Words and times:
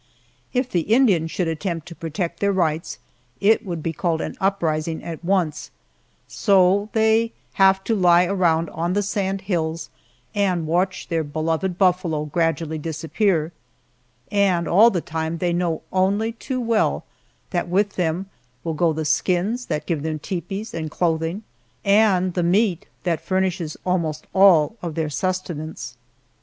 If 0.51 0.67
the 0.67 0.79
Indians 0.79 1.29
should 1.29 1.47
attempt 1.47 1.87
to 1.89 1.93
protect 1.95 2.39
their 2.39 2.51
rights 2.51 2.97
it 3.39 3.63
would 3.63 3.83
be 3.83 3.93
called 3.93 4.19
an 4.19 4.35
uprising 4.41 5.03
at 5.03 5.23
once, 5.23 5.69
so 6.27 6.89
they 6.93 7.33
have 7.61 7.83
to 7.83 7.93
lie 7.95 8.25
around 8.25 8.71
on 8.71 8.93
the 8.93 9.03
sand 9.03 9.41
hills 9.41 9.91
and 10.33 10.65
watch 10.65 11.07
their 11.09 11.23
beloved 11.23 11.77
buffalo 11.77 12.25
gradually 12.25 12.79
disappear, 12.79 13.51
and 14.31 14.67
all 14.67 14.89
the 14.89 15.01
time 15.01 15.37
they 15.37 15.53
know 15.53 15.83
only 15.93 16.31
too 16.31 16.59
well 16.59 17.05
that 17.51 17.69
with 17.69 17.93
them 17.93 18.25
will 18.63 18.73
go 18.73 18.93
the 18.93 19.05
skins 19.05 19.67
that 19.67 19.85
give 19.85 20.01
them 20.01 20.17
tepees 20.17 20.73
and 20.73 20.89
clothing, 20.89 21.43
and 21.85 22.33
the 22.33 22.41
meat 22.41 22.87
that 23.03 23.21
furnishes 23.21 23.77
almost 23.85 24.25
all 24.33 24.77
of 24.81 24.95
their 24.95 25.11
sustenance. 25.11 25.95